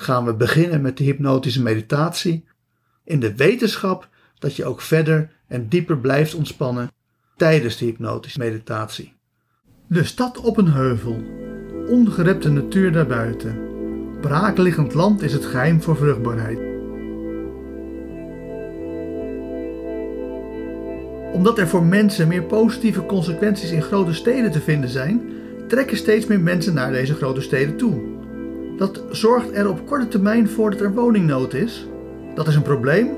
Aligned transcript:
gaan 0.00 0.24
we 0.24 0.34
beginnen 0.34 0.80
met 0.80 0.96
de 0.96 1.04
hypnotische 1.04 1.62
meditatie 1.62 2.44
in 3.04 3.20
de 3.20 3.34
wetenschap 3.34 4.08
dat 4.38 4.56
je 4.56 4.64
ook 4.64 4.80
verder 4.80 5.30
en 5.46 5.68
dieper 5.68 5.98
blijft 5.98 6.34
ontspannen 6.34 6.90
tijdens 7.36 7.76
de 7.76 7.84
hypnotische 7.84 8.38
meditatie. 8.38 9.14
De 9.86 10.04
stad 10.04 10.38
op 10.38 10.56
een 10.56 10.68
heuvel, 10.68 11.24
ongerepte 11.88 12.50
natuur 12.50 12.92
daarbuiten, 12.92 13.58
braakliggend 14.20 14.94
land 14.94 15.22
is 15.22 15.32
het 15.32 15.44
geheim 15.44 15.82
voor 15.82 15.96
vruchtbaarheid. 15.96 16.58
Omdat 21.32 21.58
er 21.58 21.68
voor 21.68 21.84
mensen 21.84 22.28
meer 22.28 22.42
positieve 22.42 23.06
consequenties 23.06 23.70
in 23.70 23.82
grote 23.82 24.14
steden 24.14 24.50
te 24.50 24.60
vinden 24.60 24.90
zijn, 24.90 25.22
trekken 25.68 25.96
steeds 25.96 26.26
meer 26.26 26.40
mensen 26.40 26.74
naar 26.74 26.92
deze 26.92 27.14
grote 27.14 27.40
steden 27.40 27.76
toe. 27.76 28.17
Dat 28.78 29.02
zorgt 29.10 29.56
er 29.56 29.68
op 29.68 29.86
korte 29.86 30.08
termijn 30.08 30.48
voor 30.48 30.70
dat 30.70 30.80
er 30.80 30.94
woningnood 30.94 31.54
is. 31.54 31.86
Dat 32.34 32.48
is 32.48 32.54
een 32.54 32.62
probleem, 32.62 33.08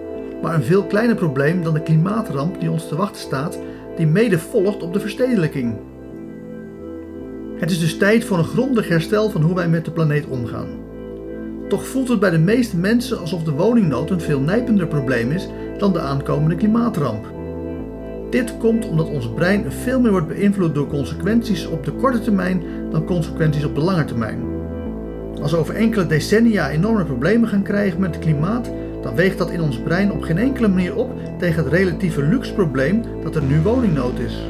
maar 0.43 0.55
een 0.55 0.63
veel 0.63 0.85
kleiner 0.85 1.17
probleem 1.17 1.63
dan 1.63 1.75
de 1.75 1.83
klimaatramp 1.83 2.61
die 2.61 2.71
ons 2.71 2.89
te 2.89 2.97
wachten 2.97 3.21
staat, 3.21 3.59
die 3.97 4.07
mede 4.07 4.39
volgt 4.39 4.83
op 4.83 4.93
de 4.93 5.01
verstedelijking. 5.01 5.77
Het 7.57 7.71
is 7.71 7.79
dus 7.79 7.97
tijd 7.97 8.25
voor 8.25 8.39
een 8.39 8.45
grondig 8.45 8.89
herstel 8.89 9.31
van 9.31 9.43
hoe 9.43 9.55
wij 9.55 9.69
met 9.69 9.85
de 9.85 9.91
planeet 9.91 10.27
omgaan. 10.27 10.69
Toch 11.69 11.87
voelt 11.87 12.09
het 12.09 12.21
bij 12.21 12.31
de 12.31 12.39
meeste 12.39 12.77
mensen 12.77 13.19
alsof 13.19 13.43
de 13.43 13.53
woningnood 13.53 14.11
een 14.11 14.21
veel 14.21 14.41
nijpender 14.41 14.87
probleem 14.87 15.31
is 15.31 15.49
dan 15.79 15.93
de 15.93 16.01
aankomende 16.01 16.57
klimaatramp. 16.57 17.27
Dit 18.31 18.59
komt 18.59 18.89
omdat 18.89 19.09
ons 19.09 19.33
brein 19.33 19.73
veel 19.73 20.01
meer 20.01 20.11
wordt 20.11 20.29
beïnvloed 20.29 20.75
door 20.75 20.87
consequenties 20.87 21.67
op 21.67 21.85
de 21.85 21.93
korte 21.93 22.21
termijn 22.21 22.63
dan 22.91 23.05
consequenties 23.05 23.65
op 23.65 23.75
de 23.75 23.81
lange 23.81 24.05
termijn. 24.05 24.60
Als 25.43 25.51
we 25.51 25.57
over 25.57 25.75
enkele 25.75 26.07
decennia 26.07 26.71
enorme 26.71 27.05
problemen 27.05 27.49
gaan 27.49 27.63
krijgen 27.63 28.01
met 28.01 28.15
het 28.15 28.25
klimaat, 28.25 28.71
dan 29.03 29.15
weegt 29.15 29.39
dat 29.39 29.51
in 29.51 29.61
ons 29.61 29.79
brein 29.79 30.13
op 30.13 30.23
geen 30.23 30.39
enkele 30.39 30.69
manier 30.69 30.97
op 30.97 31.11
tegen 31.39 31.65
het 31.65 31.73
relatieve 31.73 32.23
luxe 32.23 32.55
probleem 32.55 33.03
dat 33.23 33.37
er 33.37 33.43
nu 33.43 33.61
woningnood 33.61 34.19
is. 34.19 34.47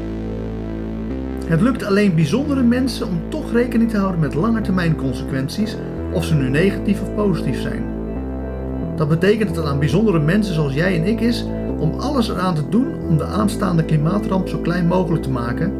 Het 1.47 1.61
lukt 1.61 1.85
alleen 1.85 2.15
bijzondere 2.15 2.63
mensen 2.63 3.07
om 3.07 3.21
toch 3.29 3.53
rekening 3.53 3.91
te 3.91 3.97
houden 3.97 4.21
met 4.21 4.35
langetermijn 4.35 4.97
consequenties, 4.97 5.77
of 6.13 6.25
ze 6.25 6.35
nu 6.35 6.49
negatief 6.49 7.01
of 7.03 7.15
positief 7.15 7.61
zijn. 7.61 7.85
Dat 8.97 9.09
betekent 9.09 9.49
dat 9.49 9.57
het 9.57 9.67
aan 9.67 9.79
bijzondere 9.79 10.19
mensen 10.19 10.55
zoals 10.55 10.75
jij 10.75 10.97
en 10.97 11.05
ik 11.05 11.21
is 11.21 11.45
om 11.79 11.93
alles 11.99 12.29
eraan 12.29 12.55
te 12.55 12.69
doen 12.69 12.95
om 13.09 13.19
de 13.19 13.25
aanstaande 13.25 13.85
klimaatramp 13.85 14.49
zo 14.49 14.59
klein 14.59 14.87
mogelijk 14.87 15.23
te 15.23 15.31
maken 15.31 15.73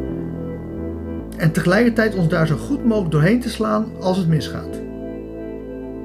en 1.37 1.51
tegelijkertijd 1.51 2.15
ons 2.15 2.27
daar 2.27 2.47
zo 2.47 2.55
goed 2.55 2.85
mogelijk 2.85 3.11
doorheen 3.11 3.39
te 3.39 3.49
slaan 3.49 3.85
als 3.99 4.17
het 4.17 4.27
misgaat. 4.27 4.90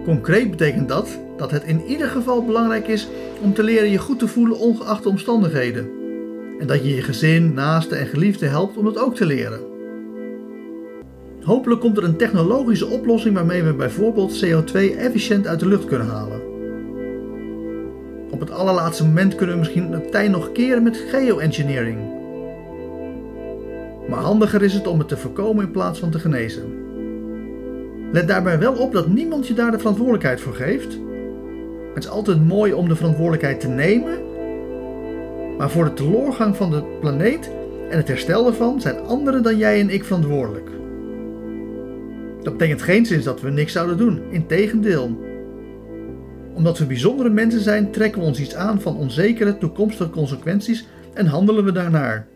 Concreet 0.07 0.51
betekent 0.51 0.89
dat 0.89 1.19
dat 1.37 1.51
het 1.51 1.65
in 1.65 1.83
ieder 1.85 2.09
geval 2.09 2.45
belangrijk 2.45 2.89
is 2.89 3.09
om 3.43 3.55
te 3.55 3.63
leren 3.63 3.91
je 3.91 3.99
goed 3.99 4.19
te 4.19 4.29
voelen 4.29 4.59
ongeacht 4.59 5.03
de 5.03 5.09
omstandigheden. 5.09 5.91
En 6.59 6.67
dat 6.67 6.85
je 6.85 6.95
je 6.95 7.03
gezin, 7.03 7.55
naasten 7.55 7.99
en 7.99 8.07
geliefden 8.07 8.51
helpt 8.51 8.77
om 8.77 8.85
dat 8.85 8.99
ook 8.99 9.15
te 9.15 9.27
leren. 9.27 9.61
Hopelijk 11.43 11.81
komt 11.81 11.97
er 11.97 12.05
een 12.05 12.17
technologische 12.17 12.87
oplossing 12.87 13.35
waarmee 13.35 13.63
we 13.63 13.75
bijvoorbeeld 13.75 14.45
CO2 14.45 14.73
efficiënt 14.99 15.47
uit 15.47 15.61
de 15.61 15.69
lucht 15.69 15.85
kunnen 15.85 16.07
halen. 16.07 16.41
Op 18.31 18.41
het 18.41 18.51
allerlaatste 18.51 19.05
moment 19.05 19.35
kunnen 19.35 19.55
we 19.55 19.61
misschien 19.61 19.93
het 19.93 20.11
tij 20.11 20.29
nog 20.29 20.53
keren 20.53 20.83
met 20.83 21.05
geoengineering. 21.09 21.99
Maar 24.09 24.21
handiger 24.21 24.63
is 24.63 24.75
het 24.75 24.87
om 24.87 24.99
het 24.99 25.09
te 25.09 25.17
voorkomen 25.17 25.65
in 25.65 25.71
plaats 25.71 25.99
van 25.99 26.11
te 26.11 26.19
genezen. 26.19 26.86
Let 28.17 28.29
daarbij 28.29 28.59
wel 28.59 28.75
op 28.75 28.93
dat 28.93 29.09
niemand 29.09 29.47
je 29.47 29.55
daar 29.55 29.71
de 29.71 29.79
verantwoordelijkheid 29.79 30.41
voor 30.41 30.55
geeft. 30.55 30.99
Het 31.95 32.05
is 32.05 32.09
altijd 32.09 32.45
mooi 32.45 32.73
om 32.73 32.89
de 32.89 32.97
verantwoordelijkheid 32.97 33.61
te 33.61 33.69
nemen, 33.69 34.19
Maar 35.59 35.71
voor 35.71 35.85
de 35.85 35.93
teleurgang 35.93 36.57
van 36.57 36.71
de 36.71 36.85
planeet 37.01 37.51
en 37.91 37.97
het 37.97 38.09
herstel 38.09 38.45
daarvan 38.45 38.81
zijn 38.81 38.99
anderen 38.99 39.43
dan 39.43 39.57
jij 39.57 39.81
en 39.81 39.91
ik 39.91 40.05
verantwoordelijk. 40.05 40.71
Dat 42.43 42.53
betekent 42.53 42.83
geen 42.83 43.07
zin 43.07 43.23
dat 43.23 43.41
we 43.41 43.51
niks 43.51 43.73
zouden 43.73 43.97
doen, 43.97 44.23
integendeel. 44.31 45.21
Omdat 46.55 46.79
we 46.79 46.87
bijzondere 46.87 47.31
mensen 47.31 47.61
zijn, 47.61 47.91
trekken 47.91 48.21
we 48.21 48.27
ons 48.27 48.41
iets 48.41 48.55
aan 48.55 48.81
van 48.81 48.97
onzekere 48.97 49.59
toekomstige 49.59 50.11
consequenties 50.11 50.87
en 51.15 51.27
handelen 51.27 51.65
we 51.65 51.73
daarnaar. 51.73 52.29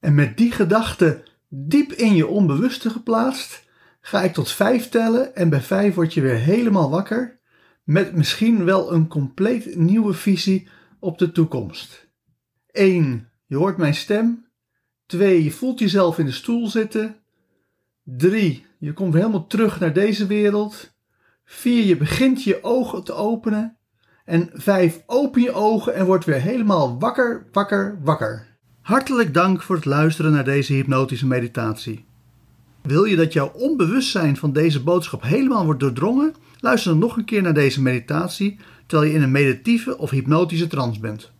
En 0.00 0.14
met 0.14 0.36
die 0.36 0.52
gedachte 0.52 1.22
diep 1.48 1.92
in 1.92 2.14
je 2.14 2.26
onbewuste 2.26 2.90
geplaatst, 2.90 3.68
ga 4.00 4.22
ik 4.22 4.32
tot 4.32 4.50
vijf 4.50 4.88
tellen 4.88 5.34
en 5.34 5.48
bij 5.48 5.60
vijf 5.60 5.94
word 5.94 6.14
je 6.14 6.20
weer 6.20 6.38
helemaal 6.38 6.90
wakker 6.90 7.40
met 7.84 8.14
misschien 8.14 8.64
wel 8.64 8.92
een 8.92 9.08
compleet 9.08 9.76
nieuwe 9.76 10.12
visie 10.12 10.68
op 10.98 11.18
de 11.18 11.32
toekomst. 11.32 12.08
1. 12.70 13.28
Je 13.46 13.56
hoort 13.56 13.76
mijn 13.76 13.94
stem. 13.94 14.46
2. 15.06 15.44
Je 15.44 15.50
voelt 15.50 15.78
jezelf 15.78 16.18
in 16.18 16.24
de 16.24 16.32
stoel 16.32 16.68
zitten. 16.68 17.16
3. 18.04 18.66
Je 18.78 18.92
komt 18.92 19.14
helemaal 19.14 19.46
terug 19.46 19.80
naar 19.80 19.92
deze 19.92 20.26
wereld. 20.26 20.92
4. 21.44 21.84
Je 21.84 21.96
begint 21.96 22.44
je 22.44 22.62
ogen 22.62 23.04
te 23.04 23.12
openen. 23.12 23.76
En 24.24 24.50
5. 24.52 25.02
Open 25.06 25.42
je 25.42 25.52
ogen 25.52 25.94
en 25.94 26.06
word 26.06 26.24
weer 26.24 26.40
helemaal 26.40 26.98
wakker, 26.98 27.48
wakker, 27.52 27.98
wakker. 28.02 28.58
Hartelijk 28.80 29.34
dank 29.34 29.62
voor 29.62 29.76
het 29.76 29.84
luisteren 29.84 30.32
naar 30.32 30.44
deze 30.44 30.72
hypnotische 30.72 31.26
meditatie. 31.26 32.09
Wil 32.82 33.04
je 33.04 33.16
dat 33.16 33.32
jouw 33.32 33.52
onbewustzijn 33.54 34.36
van 34.36 34.52
deze 34.52 34.82
boodschap 34.82 35.22
helemaal 35.22 35.64
wordt 35.64 35.80
doordrongen? 35.80 36.34
Luister 36.60 36.90
dan 36.90 37.00
nog 37.00 37.16
een 37.16 37.24
keer 37.24 37.42
naar 37.42 37.54
deze 37.54 37.82
meditatie 37.82 38.58
terwijl 38.86 39.10
je 39.10 39.16
in 39.16 39.22
een 39.22 39.30
meditieve 39.30 39.98
of 39.98 40.10
hypnotische 40.10 40.66
trance 40.66 41.00
bent. 41.00 41.30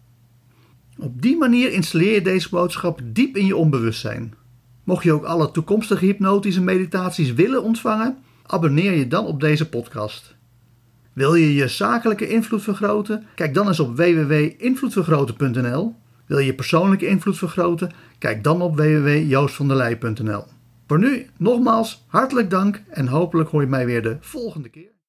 Op 0.98 1.22
die 1.22 1.36
manier 1.36 1.72
installeer 1.72 2.14
je 2.14 2.22
deze 2.22 2.48
boodschap 2.48 3.00
diep 3.04 3.36
in 3.36 3.46
je 3.46 3.56
onbewustzijn. 3.56 4.34
Mocht 4.84 5.02
je 5.04 5.12
ook 5.12 5.24
alle 5.24 5.50
toekomstige 5.50 6.04
hypnotische 6.04 6.62
meditaties 6.62 7.34
willen 7.34 7.62
ontvangen, 7.62 8.16
abonneer 8.46 8.92
je 8.92 9.08
dan 9.08 9.26
op 9.26 9.40
deze 9.40 9.68
podcast. 9.68 10.34
Wil 11.12 11.34
je 11.34 11.54
je 11.54 11.68
zakelijke 11.68 12.28
invloed 12.28 12.62
vergroten? 12.62 13.26
Kijk 13.34 13.54
dan 13.54 13.68
eens 13.68 13.80
op 13.80 13.96
www.invloedvergroten.nl. 13.96 15.94
Wil 16.26 16.38
je 16.38 16.46
je 16.46 16.54
persoonlijke 16.54 17.06
invloed 17.06 17.38
vergroten? 17.38 17.92
Kijk 18.18 18.44
dan 18.44 18.62
op 18.62 18.76
www.joostvandelij.nl. 18.76 20.44
Voor 20.90 20.98
nu 20.98 21.26
nogmaals 21.36 22.04
hartelijk 22.06 22.50
dank 22.50 22.82
en 22.88 23.06
hopelijk 23.06 23.50
hoor 23.50 23.60
je 23.60 23.66
mij 23.66 23.86
weer 23.86 24.02
de 24.02 24.16
volgende 24.20 24.68
keer. 24.68 24.90